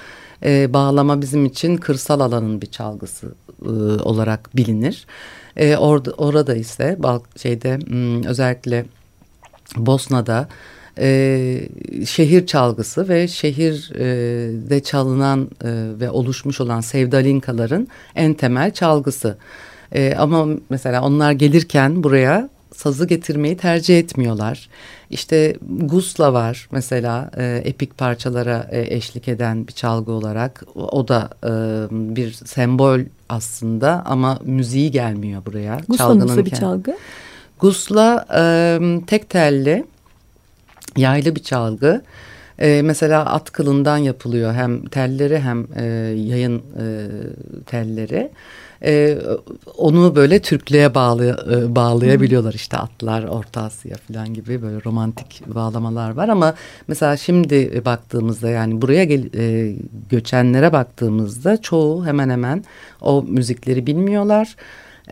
e, 0.45 0.73
bağlama 0.73 1.21
bizim 1.21 1.45
için 1.45 1.77
kırsal 1.77 2.21
alanın 2.21 2.61
bir 2.61 2.67
çalgısı 2.67 3.35
e, 3.63 3.69
olarak 4.03 4.57
bilinir. 4.57 5.07
E, 5.57 5.77
orada 5.77 6.11
orada 6.11 6.55
ise 6.55 6.99
şeyde 7.37 7.79
hmm, 7.79 8.23
özellikle 8.25 8.85
Bosna'da 9.77 10.49
e, 10.99 11.69
şehir 12.07 12.47
çalgısı 12.47 13.09
ve 13.09 13.29
şehirde 13.29 14.83
çalınan 14.83 15.51
e, 15.65 15.71
ve 16.01 16.11
oluşmuş 16.11 16.61
olan 16.61 16.81
sevdalinkaların 16.81 17.89
en 18.17 18.35
temel 18.35 18.71
çalgısı. 18.71 19.37
E, 19.93 20.15
ama 20.19 20.47
mesela 20.71 21.03
onlar 21.03 21.33
gelirken 21.33 22.03
buraya 22.03 22.49
sazı 22.77 23.07
getirmeyi 23.07 23.57
tercih 23.57 23.99
etmiyorlar. 23.99 24.69
İşte 25.11 25.57
gusla 25.69 26.33
var 26.33 26.69
mesela 26.71 27.31
e, 27.37 27.63
epik 27.65 27.99
parçalara 27.99 28.69
e, 28.71 28.95
eşlik 28.97 29.29
eden 29.29 29.67
bir 29.67 29.73
çalgı 29.73 30.13
olarak. 30.13 30.65
O 30.75 31.09
da 31.09 31.31
e, 31.45 31.51
bir 31.91 32.33
sembol 32.33 33.01
aslında 33.29 34.03
ama 34.07 34.39
müziği 34.45 34.91
gelmiyor 34.91 35.45
buraya. 35.47 35.81
Gusla 35.89 36.19
nasıl 36.19 36.45
bir 36.45 36.51
çalgı? 36.51 36.97
Gusla 37.61 38.27
e, 38.37 38.79
tek 39.07 39.31
telli 39.31 39.85
yaylı 40.97 41.37
bir 41.37 41.43
çalgı. 41.43 42.03
E, 42.59 42.83
mesela 42.85 43.27
at 43.27 43.51
kılından 43.51 43.97
yapılıyor 43.97 44.55
hem 44.55 44.85
telleri 44.85 45.41
hem 45.41 45.67
e, 45.77 45.85
yayın 46.17 46.59
e, 46.59 46.85
telleri 47.67 48.31
e, 48.85 49.19
onu 49.77 50.17
böyle 50.17 50.43
Türklüğe 50.43 50.95
bağlı, 50.95 51.47
e, 51.53 51.77
bağlayabiliyorlar 51.77 52.55
işte 52.55 52.77
atlar 52.77 53.25
Orta 53.25 53.63
Asya 53.63 53.97
falan 53.97 54.35
gibi 54.35 54.63
böyle 54.63 54.85
romantik 54.85 55.43
bağlamalar 55.47 56.11
var 56.11 56.29
ama 56.29 56.55
mesela 56.89 57.17
şimdi 57.17 57.85
baktığımızda 57.85 58.49
yani 58.49 58.83
buraya 58.83 59.05
gel, 59.05 59.25
e, 59.35 59.75
göçenlere 60.11 60.73
baktığımızda 60.73 61.63
çoğu 61.63 62.07
hemen 62.07 62.31
hemen 62.31 62.65
o 63.01 63.23
müzikleri 63.23 63.87
bilmiyorlar 63.87 64.57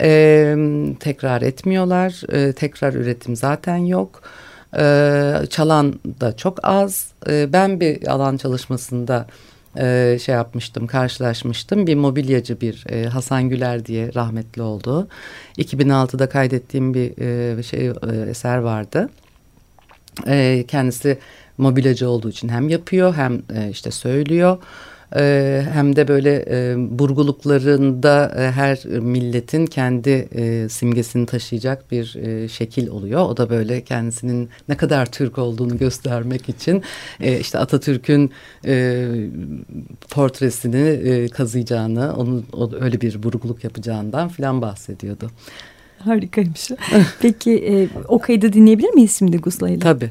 e, 0.01 0.57
tekrar 1.01 1.43
etmiyorlar 1.43 2.23
e, 2.33 2.53
tekrar 2.53 2.95
üretim 2.95 3.37
zaten 3.37 3.77
yok. 3.77 4.23
Ee, 4.77 5.35
çalan 5.51 6.01
da 6.21 6.37
çok 6.37 6.59
az. 6.63 7.07
Ee, 7.29 7.53
ben 7.53 7.81
bir 7.81 8.07
alan 8.07 8.37
çalışmasında 8.37 9.27
e, 9.79 10.19
şey 10.25 10.35
yapmıştım, 10.35 10.87
karşılaşmıştım. 10.87 11.87
Bir 11.87 11.95
mobilyacı 11.95 12.61
bir 12.61 12.85
e, 12.89 13.07
Hasan 13.07 13.49
Güler 13.49 13.87
diye 13.87 14.15
rahmetli 14.15 14.63
oldu. 14.63 15.09
2006'da 15.59 16.29
kaydettiğim 16.29 16.95
bir 16.95 17.19
e, 17.59 17.63
şey 17.63 17.87
e, 17.87 18.31
eser 18.31 18.59
vardı. 18.59 19.11
E, 20.27 20.65
kendisi 20.69 21.19
mobilyacı 21.59 22.09
olduğu 22.09 22.31
için 22.31 22.49
hem 22.49 22.69
yapıyor 22.69 23.15
hem 23.15 23.43
e, 23.57 23.71
işte 23.71 23.91
söylüyor 23.91 24.59
e, 25.17 25.63
hem 25.73 25.97
de 25.97 26.09
böyle 26.09 26.45
e, 26.51 26.75
burguluklarında 26.99 28.33
e, 28.39 28.51
her 28.51 28.85
milletin 28.85 29.67
kendi 29.67 30.11
e, 30.11 30.69
simgesini 30.69 31.27
taşıyacak 31.27 31.91
bir 31.91 32.15
e, 32.15 32.49
şekil 32.49 32.89
oluyor. 32.89 33.21
O 33.21 33.37
da 33.37 33.51
böyle 33.51 33.81
kendisinin 33.81 34.49
ne 34.69 34.77
kadar 34.77 35.07
Türk 35.07 35.39
olduğunu 35.39 35.79
göstermek 35.79 36.49
için 36.49 36.83
e, 37.21 37.41
işte 37.41 37.59
Atatürk'ün 37.59 38.31
e, 38.67 39.07
portresini 40.11 40.89
e, 40.89 41.29
kazıyacağını, 41.29 42.17
onun 42.17 42.47
o, 42.53 42.71
öyle 42.81 43.01
bir 43.01 43.23
burguluk 43.23 43.65
yapacağından 43.65 44.29
filan 44.29 44.63
bahsediyordu. 44.63 45.31
Harikaymış. 45.99 46.71
Peki 47.21 47.53
e, 47.53 47.89
o 48.09 48.19
kaydı 48.19 48.53
dinleyebilir 48.53 48.91
miyiz 48.91 49.19
şimdi 49.19 49.37
Gusla 49.37 49.79
Tabii. 49.79 50.11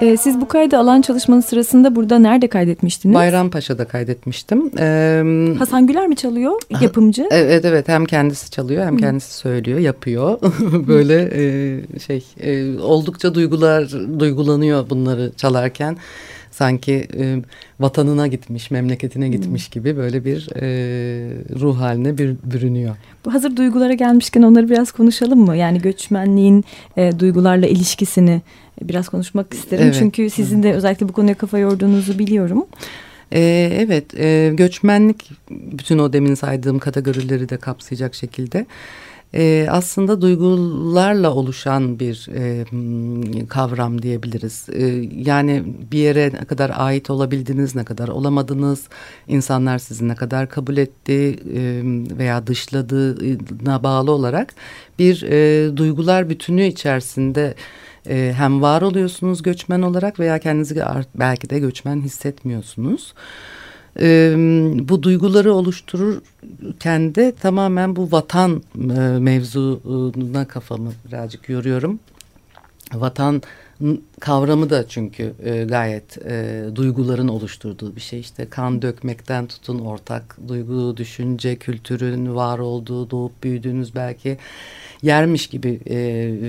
Ee, 0.00 0.16
siz 0.16 0.40
bu 0.40 0.48
kaydı 0.48 0.78
alan 0.78 1.00
çalışmanın 1.00 1.40
sırasında 1.40 1.96
burada 1.96 2.18
nerede 2.18 2.48
kaydetmiştiniz? 2.48 3.14
Bayrampaşa'da 3.14 3.84
kaydetmiştim. 3.84 4.70
Ee, 4.78 5.54
Hasan 5.58 5.86
Güler 5.86 6.06
mi 6.06 6.16
çalıyor 6.16 6.52
yapımcı? 6.80 7.28
Evet 7.30 7.64
evet 7.64 7.88
hem 7.88 8.04
kendisi 8.04 8.50
çalıyor 8.50 8.84
hem 8.84 8.96
kendisi 8.96 9.34
söylüyor 9.34 9.78
yapıyor. 9.78 10.38
Böyle 10.88 11.30
e, 11.34 11.98
şey 11.98 12.24
e, 12.40 12.78
oldukça 12.78 13.34
duygular 13.34 13.90
duygulanıyor 14.18 14.90
bunları 14.90 15.32
çalarken. 15.36 15.96
Sanki 16.50 17.08
e, 17.18 17.42
vatanına 17.80 18.26
gitmiş, 18.26 18.70
memleketine 18.70 19.28
gitmiş 19.28 19.68
gibi 19.68 19.96
böyle 19.96 20.24
bir 20.24 20.48
e, 20.56 20.66
ruh 21.60 21.80
haline 21.80 22.18
bir, 22.18 22.36
bürünüyor. 22.44 22.96
Bu 23.24 23.34
hazır 23.34 23.56
duygulara 23.56 23.94
gelmişken 23.94 24.42
onları 24.42 24.70
biraz 24.70 24.92
konuşalım 24.92 25.40
mı? 25.40 25.56
Yani 25.56 25.80
göçmenliğin 25.80 26.64
e, 26.96 27.18
duygularla 27.18 27.66
ilişkisini 27.66 28.42
biraz 28.82 29.08
konuşmak 29.08 29.54
isterim. 29.54 29.84
Evet. 29.84 29.96
Çünkü 29.98 30.30
sizin 30.30 30.62
de 30.62 30.72
özellikle 30.72 31.08
bu 31.08 31.12
konuya 31.12 31.34
kafa 31.34 31.58
yorduğunuzu 31.58 32.18
biliyorum. 32.18 32.66
Ee, 33.32 33.70
evet, 33.72 34.14
e, 34.18 34.52
göçmenlik 34.54 35.30
bütün 35.50 35.98
o 35.98 36.12
demin 36.12 36.34
saydığım 36.34 36.78
kategorileri 36.78 37.48
de 37.48 37.56
kapsayacak 37.56 38.14
şekilde 38.14 38.66
e, 39.34 39.66
aslında 39.70 40.20
duygularla 40.20 41.34
oluşan 41.34 41.98
bir 42.00 42.28
e, 42.34 42.64
kavram 43.46 44.02
diyebiliriz. 44.02 44.66
E, 44.72 44.84
yani 45.24 45.64
bir 45.92 45.98
yere 45.98 46.32
ne 46.40 46.44
kadar 46.44 46.72
ait 46.74 47.10
olabildiniz, 47.10 47.74
ne 47.74 47.84
kadar 47.84 48.08
olamadınız, 48.08 48.88
insanlar 49.28 49.78
sizi 49.78 50.08
ne 50.08 50.14
kadar 50.14 50.48
kabul 50.48 50.76
etti 50.76 51.38
e, 51.54 51.82
veya 52.18 52.46
dışladığına 52.46 53.82
bağlı 53.82 54.10
olarak 54.10 54.54
bir 54.98 55.22
e, 55.22 55.76
duygular 55.76 56.30
bütünü 56.30 56.66
içerisinde 56.66 57.54
e, 58.08 58.32
hem 58.36 58.62
var 58.62 58.82
oluyorsunuz 58.82 59.42
göçmen 59.42 59.82
olarak 59.82 60.20
veya 60.20 60.38
kendinizi 60.38 60.82
belki 61.14 61.50
de 61.50 61.58
göçmen 61.58 62.00
hissetmiyorsunuz. 62.00 63.14
E, 64.00 64.34
bu 64.88 65.02
duyguları 65.02 65.54
oluştururken 65.54 67.14
de 67.14 67.32
tamamen 67.32 67.96
bu 67.96 68.12
vatan 68.12 68.62
e, 68.76 68.78
mevzuna 69.18 70.48
kafamı 70.48 70.92
birazcık 71.08 71.48
yoruyorum. 71.48 71.98
Vatan 72.94 73.42
kavramı 74.20 74.70
da 74.70 74.88
çünkü 74.88 75.32
e, 75.44 75.64
gayet 75.64 76.18
e, 76.26 76.64
duyguların 76.74 77.28
oluşturduğu 77.28 77.96
bir 77.96 78.00
şey. 78.00 78.20
İşte 78.20 78.48
kan 78.48 78.82
dökmekten 78.82 79.46
tutun 79.46 79.78
ortak 79.78 80.36
duygu, 80.48 80.96
düşünce, 80.96 81.56
kültürün 81.56 82.34
var 82.34 82.58
olduğu, 82.58 83.10
doğup 83.10 83.42
büyüdüğünüz 83.42 83.94
belki 83.94 84.38
yermiş 85.02 85.46
gibi 85.46 85.80
e, 85.86 85.96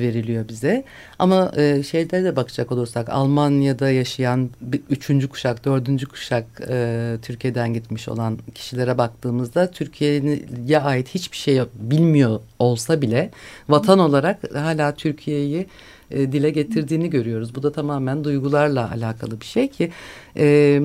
veriliyor 0.01 0.47
bize. 0.47 0.83
Ama 1.19 1.51
e, 1.57 1.83
şeyde 1.83 2.23
de 2.23 2.35
bakacak 2.35 2.71
olursak 2.71 3.09
Almanya'da 3.09 3.89
yaşayan 3.91 4.49
bir, 4.61 4.81
üçüncü 4.89 5.29
kuşak, 5.29 5.65
dördüncü 5.65 6.05
kuşak 6.05 6.45
e, 6.69 7.17
Türkiye'den 7.21 7.73
gitmiş 7.73 8.09
olan 8.09 8.39
kişilere 8.55 8.97
baktığımızda 8.97 9.71
Türkiye'ye 9.71 10.79
ait 10.79 11.07
hiçbir 11.07 11.37
şey 11.37 11.61
bilmiyor 11.75 12.39
olsa 12.59 13.01
bile 13.01 13.31
vatan 13.69 13.99
olarak 13.99 14.55
hala 14.55 14.95
Türkiye'yi 14.95 15.67
e, 16.11 16.31
dile 16.31 16.49
getirdiğini 16.49 17.09
görüyoruz. 17.09 17.55
Bu 17.55 17.63
da 17.63 17.71
tamamen 17.71 18.23
duygularla 18.23 18.91
alakalı 18.91 19.41
bir 19.41 19.45
şey 19.45 19.67
ki 19.67 19.91
e, 20.37 20.79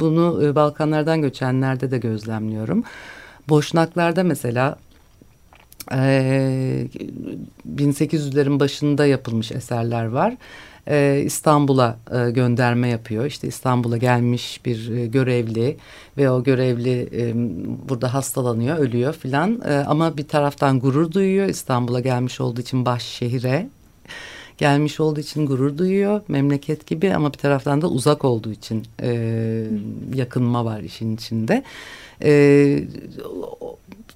bunu 0.00 0.44
e, 0.44 0.54
Balkanlardan 0.54 1.22
göçenlerde 1.22 1.90
de 1.90 1.98
gözlemliyorum. 1.98 2.84
Boşnaklarda 3.48 4.22
mesela 4.22 4.76
e, 5.92 6.86
1800'lerin 7.76 8.60
başında 8.60 9.06
yapılmış 9.06 9.52
eserler 9.52 10.04
var. 10.04 10.36
İstanbul'a 11.24 11.98
gönderme 12.30 12.88
yapıyor. 12.88 13.24
İşte 13.24 13.48
İstanbul'a 13.48 13.96
gelmiş 13.96 14.60
bir 14.64 15.04
görevli 15.04 15.76
ve 16.16 16.30
o 16.30 16.42
görevli 16.42 17.08
burada 17.88 18.14
hastalanıyor, 18.14 18.78
ölüyor 18.78 19.12
filan. 19.14 19.62
Ama 19.86 20.16
bir 20.16 20.28
taraftan 20.28 20.80
gurur 20.80 21.12
duyuyor 21.12 21.48
İstanbul'a 21.48 22.00
gelmiş 22.00 22.40
olduğu 22.40 22.60
için 22.60 22.86
baş 22.86 23.02
şehire 23.02 23.68
gelmiş 24.62 25.00
olduğu 25.00 25.20
için 25.20 25.46
gurur 25.46 25.78
duyuyor 25.78 26.20
memleket 26.28 26.86
gibi 26.86 27.14
ama 27.14 27.32
bir 27.32 27.38
taraftan 27.38 27.82
da 27.82 27.88
uzak 27.88 28.24
olduğu 28.24 28.52
için 28.52 28.82
e, 29.02 29.10
yakınma 30.14 30.64
var 30.64 30.80
işin 30.80 31.16
içinde. 31.16 31.62
E, 32.22 32.32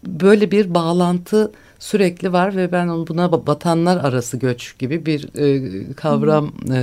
böyle 0.06 0.50
bir 0.50 0.74
bağlantı 0.74 1.52
sürekli 1.78 2.32
var 2.32 2.56
ve 2.56 2.72
ben 2.72 2.88
onu 2.88 3.06
buna 3.06 3.32
vatanlar 3.32 3.96
arası 3.96 4.36
göç 4.36 4.78
gibi 4.78 5.06
bir 5.06 5.28
e, 5.38 5.92
kavram 5.92 6.52
e, 6.72 6.80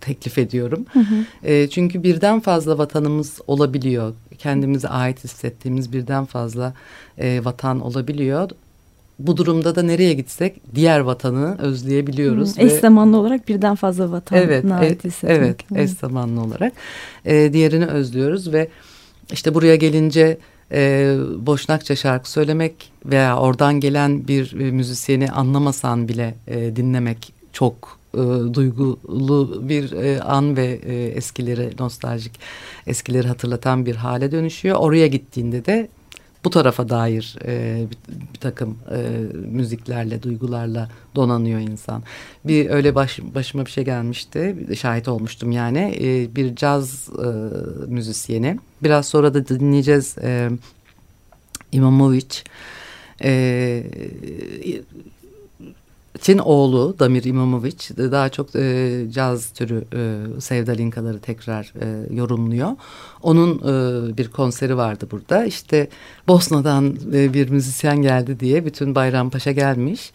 teklif 0.00 0.38
ediyorum. 0.38 0.86
Hı 0.92 1.00
hı. 1.00 1.24
E, 1.44 1.68
çünkü 1.70 2.02
birden 2.02 2.40
fazla 2.40 2.78
vatanımız 2.78 3.40
olabiliyor. 3.46 4.14
Kendimize 4.38 4.88
ait 4.88 5.24
hissettiğimiz 5.24 5.92
birden 5.92 6.24
fazla 6.24 6.74
e, 7.18 7.44
vatan 7.44 7.80
olabiliyor 7.80 8.50
bu 9.18 9.36
durumda 9.36 9.74
da 9.74 9.82
nereye 9.82 10.14
gitsek 10.14 10.74
diğer 10.74 11.00
vatanı 11.00 11.58
özleyebiliyoruz. 11.58 12.56
Hmm, 12.56 12.66
eş 12.66 12.72
zamanlı 12.72 13.16
olarak 13.16 13.48
birden 13.48 13.74
fazla 13.74 14.10
vatana 14.10 14.40
evet, 14.40 14.64
ait 14.72 15.04
hissetmek. 15.04 15.38
Evet, 15.38 15.70
hmm. 15.70 15.78
eş 15.78 15.90
zamanlı 15.90 16.40
olarak 16.40 16.72
e, 17.24 17.52
diğerini 17.52 17.86
özlüyoruz 17.86 18.52
ve 18.52 18.68
işte 19.32 19.54
buraya 19.54 19.76
gelince 19.76 20.38
e, 20.72 21.14
Boşnakça 21.38 21.96
şarkı 21.96 22.30
söylemek 22.30 22.92
veya 23.06 23.38
oradan 23.38 23.80
gelen 23.80 24.28
bir 24.28 24.60
e, 24.60 24.70
müzisyeni 24.70 25.30
anlamasan 25.30 26.08
bile 26.08 26.34
e, 26.46 26.76
dinlemek 26.76 27.32
çok 27.52 27.98
e, 28.14 28.18
duygulu 28.54 29.68
bir 29.68 29.92
e, 29.92 30.20
an 30.22 30.56
ve 30.56 30.80
e, 30.86 31.06
eskileri 31.06 31.70
nostaljik 31.78 32.32
eskileri 32.86 33.28
hatırlatan 33.28 33.86
bir 33.86 33.96
hale 33.96 34.32
dönüşüyor. 34.32 34.76
Oraya 34.76 35.06
gittiğinde 35.06 35.64
de 35.64 35.88
bu 36.44 36.50
tarafa 36.50 36.88
dair 36.88 37.36
e, 37.44 37.84
bir, 37.90 37.98
bir 38.34 38.38
takım 38.38 38.78
e, 38.90 38.98
müziklerle, 39.34 40.22
duygularla 40.22 40.88
donanıyor 41.14 41.60
insan. 41.60 42.02
Bir 42.44 42.70
öyle 42.70 42.94
baş, 42.94 43.18
başıma 43.34 43.66
bir 43.66 43.70
şey 43.70 43.84
gelmişti, 43.84 44.56
şahit 44.78 45.08
olmuştum 45.08 45.52
yani. 45.52 45.98
E, 46.00 46.36
bir 46.36 46.56
caz 46.56 47.08
e, 47.08 47.28
müzisyeni. 47.86 48.58
Biraz 48.82 49.06
sonra 49.06 49.34
da 49.34 49.48
dinleyeceğiz 49.48 50.18
e, 50.22 50.50
İmamovic. 51.72 52.42
E, 53.22 53.84
Çin 56.20 56.38
oğlu 56.38 56.96
Damir 56.98 57.24
İmamovic 57.24 57.96
daha 57.96 58.28
çok 58.28 58.56
e, 58.56 59.04
caz 59.10 59.50
türü 59.50 59.84
e, 59.94 60.40
sevdalinkaları 60.40 61.18
tekrar 61.18 61.72
e, 61.80 62.14
yorumluyor. 62.14 62.70
Onun 63.22 63.58
e, 63.58 64.16
bir 64.16 64.28
konseri 64.28 64.76
vardı 64.76 65.08
burada. 65.10 65.44
İşte 65.44 65.88
Bosna'dan 66.28 66.96
e, 67.14 67.34
bir 67.34 67.48
müzisyen 67.48 68.02
geldi 68.02 68.40
diye 68.40 68.64
bütün 68.64 68.94
Bayrampaşa 68.94 69.52
gelmiş. 69.52 70.12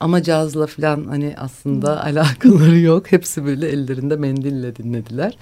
Ama 0.00 0.22
cazla 0.22 0.66
falan 0.66 1.04
hani 1.04 1.34
aslında 1.36 2.04
hmm. 2.04 2.16
alakaları 2.16 2.78
yok. 2.78 3.12
Hepsi 3.12 3.44
böyle 3.44 3.68
ellerinde 3.68 4.16
mendille 4.16 4.76
dinlediler. 4.76 5.36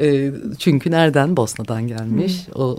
E, 0.00 0.32
çünkü 0.58 0.90
nereden? 0.90 1.36
Bosna'dan 1.36 1.88
gelmiş. 1.88 2.46
Hmm. 2.46 2.62
O 2.62 2.78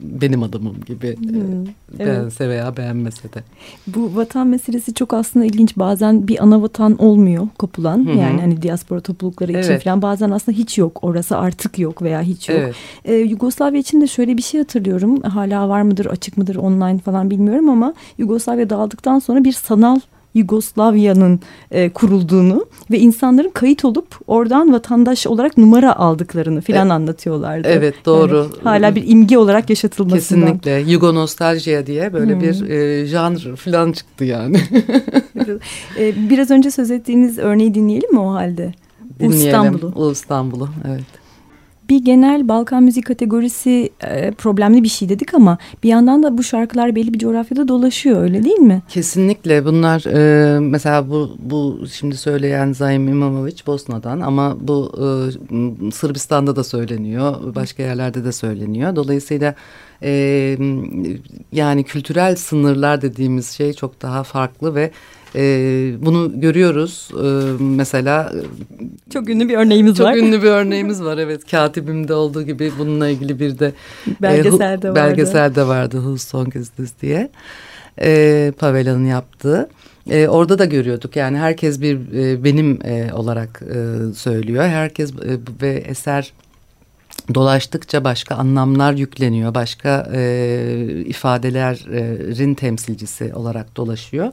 benim 0.00 0.42
adamım 0.42 0.76
gibi. 0.86 1.16
Hmm. 1.16 1.64
Evet. 1.98 1.98
Beğense 1.98 2.48
veya 2.48 2.76
beğenmese 2.76 3.32
de. 3.32 3.42
Bu 3.86 4.16
vatan 4.16 4.46
meselesi 4.46 4.94
çok 4.94 5.14
aslında 5.14 5.44
ilginç. 5.44 5.76
Bazen 5.76 6.28
bir 6.28 6.42
ana 6.42 6.62
vatan 6.62 6.96
olmuyor 6.98 7.48
kopulan. 7.58 8.06
Hı-hı. 8.06 8.18
Yani 8.18 8.40
hani 8.40 8.62
diaspora 8.62 9.00
toplulukları 9.00 9.52
için 9.52 9.70
evet. 9.70 9.84
falan. 9.84 10.02
Bazen 10.02 10.30
aslında 10.30 10.58
hiç 10.58 10.78
yok. 10.78 10.98
Orası 11.02 11.36
artık 11.36 11.78
yok 11.78 12.02
veya 12.02 12.22
hiç 12.22 12.48
yok. 12.48 12.58
Evet. 12.58 12.74
Ee, 13.04 13.14
Yugoslavya 13.14 13.80
için 13.80 14.00
de 14.00 14.06
şöyle 14.06 14.36
bir 14.36 14.42
şey 14.42 14.60
hatırlıyorum. 14.60 15.22
Hala 15.22 15.68
var 15.68 15.82
mıdır, 15.82 16.06
açık 16.06 16.36
mıdır, 16.36 16.56
online 16.56 16.98
falan 16.98 17.30
bilmiyorum 17.30 17.68
ama 17.68 17.94
Yugoslavya 18.18 18.70
dağıldıktan 18.70 19.18
sonra 19.18 19.44
bir 19.44 19.52
sanal 19.52 20.00
Yugoslavya'nın 20.34 21.40
e, 21.70 21.90
kurulduğunu 21.90 22.66
ve 22.90 22.98
insanların 22.98 23.50
kayıt 23.50 23.84
olup 23.84 24.06
oradan 24.26 24.72
vatandaş 24.72 25.26
olarak 25.26 25.58
numara 25.58 25.96
aldıklarını 25.96 26.60
filan 26.60 26.86
evet. 26.86 26.92
anlatıyorlardı. 26.92 27.68
Evet 27.68 27.94
doğru. 28.06 28.36
Yani 28.36 28.62
hala 28.62 28.94
bir 28.94 29.08
imge 29.08 29.38
olarak 29.38 29.70
yaşatılmasından. 29.70 30.46
Kesinlikle. 30.46 30.92
Yugonostaljiya 30.92 31.86
diye 31.86 32.12
böyle 32.12 32.34
hmm. 32.34 32.40
bir 32.40 32.70
e, 32.70 33.06
janr 33.06 33.56
filan 33.56 33.92
çıktı 33.92 34.24
yani. 34.24 34.56
e, 35.98 36.30
biraz 36.30 36.50
önce 36.50 36.70
söz 36.70 36.90
ettiğiniz 36.90 37.38
örneği 37.38 37.74
dinleyelim 37.74 38.12
mi 38.12 38.20
o 38.20 38.32
halde? 38.32 38.74
Dinleyelim. 39.20 39.46
İstanbul'u. 39.46 40.12
İstanbul'u 40.12 40.68
evet 40.88 41.23
bir 41.88 42.04
genel 42.04 42.48
Balkan 42.48 42.82
müzik 42.82 43.06
kategorisi 43.06 43.90
e, 44.04 44.30
problemli 44.30 44.82
bir 44.82 44.88
şey 44.88 45.08
dedik 45.08 45.34
ama 45.34 45.58
bir 45.82 45.88
yandan 45.88 46.22
da 46.22 46.38
bu 46.38 46.42
şarkılar 46.42 46.94
belli 46.96 47.14
bir 47.14 47.18
coğrafyada 47.18 47.68
dolaşıyor 47.68 48.22
öyle 48.22 48.44
değil 48.44 48.58
mi? 48.58 48.82
Kesinlikle 48.88 49.64
bunlar 49.64 50.04
e, 50.06 50.60
mesela 50.60 51.10
bu 51.10 51.36
bu 51.38 51.84
şimdi 51.92 52.16
söyleyen 52.16 52.72
Zaim 52.72 53.08
İmamovic 53.08 53.56
Bosna'dan 53.66 54.20
ama 54.20 54.56
bu 54.60 54.92
e, 54.96 55.90
Sırbistan'da 55.92 56.56
da 56.56 56.64
söyleniyor 56.64 57.54
başka 57.54 57.82
yerlerde 57.82 58.24
de 58.24 58.32
söyleniyor. 58.32 58.96
Dolayısıyla 58.96 59.54
e, 60.02 60.10
yani 61.52 61.84
kültürel 61.84 62.36
sınırlar 62.36 63.02
dediğimiz 63.02 63.50
şey 63.50 63.72
çok 63.72 64.02
daha 64.02 64.22
farklı 64.22 64.74
ve 64.74 64.90
E, 65.36 65.42
bunu 66.00 66.40
görüyoruz. 66.40 67.08
E, 67.12 67.62
mesela 67.62 68.32
çok 69.12 69.28
ünlü 69.28 69.48
bir 69.48 69.56
örneğimiz 69.56 69.96
çok 69.96 70.06
var. 70.06 70.14
Çok 70.14 70.22
ünlü 70.22 70.42
bir 70.42 70.48
örneğimiz 70.48 71.02
var 71.02 71.18
evet. 71.18 71.50
Katibimde 71.50 72.14
olduğu 72.14 72.42
gibi 72.42 72.72
bununla 72.78 73.08
ilgili 73.08 73.40
bir 73.40 73.58
de 73.58 73.72
belgeselde 74.22 74.64
e, 74.64 74.90
vardı. 74.90 74.94
Belgeselde 74.94 75.66
vardı 75.66 75.96
Whose 75.96 76.28
Song 76.28 76.56
Is 76.56 76.68
This 76.68 76.92
diye. 77.02 77.30
E, 78.00 78.52
Pavela'nın 78.58 79.06
yaptığı. 79.06 79.68
E, 80.10 80.28
orada 80.28 80.58
da 80.58 80.64
görüyorduk 80.64 81.16
yani 81.16 81.38
herkes 81.38 81.80
bir 81.80 81.98
e, 82.14 82.44
benim 82.44 82.78
e, 82.84 83.12
olarak 83.12 83.62
e, 83.62 84.14
söylüyor. 84.14 84.64
Herkes 84.64 85.10
e, 85.10 85.38
ve 85.62 85.72
eser 85.72 86.32
dolaştıkça 87.34 88.04
başka 88.04 88.34
anlamlar 88.34 88.92
yükleniyor. 88.92 89.54
Başka 89.54 90.10
e, 90.14 91.04
ifadelerin 91.06 92.54
temsilcisi 92.54 93.34
olarak 93.34 93.76
dolaşıyor. 93.76 94.32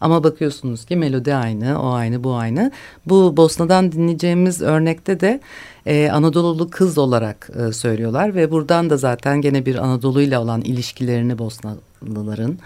Ama 0.00 0.24
bakıyorsunuz 0.24 0.84
ki 0.84 0.96
melodi 0.96 1.34
aynı, 1.34 1.82
o 1.82 1.92
aynı, 1.92 2.24
bu 2.24 2.34
aynı. 2.34 2.72
Bu 3.06 3.36
Bosna'dan 3.36 3.92
dinleyeceğimiz 3.92 4.62
örnekte 4.62 5.20
de 5.20 5.40
e, 5.86 6.10
Anadolu'lu 6.10 6.70
kız 6.70 6.98
olarak 6.98 7.50
e, 7.68 7.72
söylüyorlar. 7.72 8.34
Ve 8.34 8.50
buradan 8.50 8.90
da 8.90 8.96
zaten 8.96 9.40
gene 9.40 9.66
bir 9.66 9.76
Anadolu 9.76 10.22
ile 10.22 10.38
olan 10.38 10.60
ilişkilerini 10.60 11.38
Bosnalıların... 11.38 12.58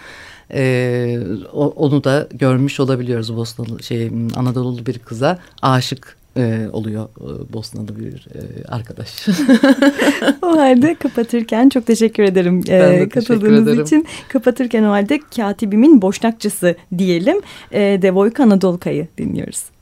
Ee, 0.51 1.19
onu 1.55 2.05
da 2.05 2.29
görmüş 2.33 2.81
olabiliyoruz 2.81 3.37
Bosnalı 3.37 3.83
şey 3.83 4.13
Anadolu'lu 4.37 4.87
bir 4.87 4.99
kıza 4.99 5.39
aşık 5.63 6.17
e, 6.37 6.69
oluyor 6.73 7.09
e, 7.21 7.53
Bosnalı 7.53 7.99
bir 8.01 8.27
e, 8.35 8.65
arkadaş. 8.69 9.29
o 10.43 10.59
halde 10.59 10.95
kapatırken 10.95 11.69
çok 11.69 11.87
teşekkür 11.87 12.23
ederim 12.23 12.61
e, 12.69 13.09
katıldığınız 13.09 13.69
ederim. 13.69 13.83
için. 13.83 14.07
Kapatırken 14.29 14.83
o 14.83 14.91
halde 14.91 15.21
katibimin 15.37 16.03
boşnakçısı 16.03 16.77
diyelim. 16.99 17.41
E, 17.73 17.81
Devojka 18.03 18.43
Anadolka'yı 18.43 19.09
dinliyoruz. 19.19 19.74